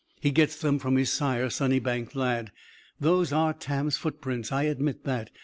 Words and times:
He 0.19 0.31
gets 0.31 0.55
them 0.59 0.79
from 0.79 0.95
his 0.95 1.11
sire, 1.11 1.51
Sunnybank 1.51 2.15
Lad. 2.15 2.51
Those 2.99 3.31
are 3.31 3.53
Tam's 3.53 3.97
footprints, 3.97 4.51
I 4.51 4.63
admit 4.63 5.03
that. 5.03 5.29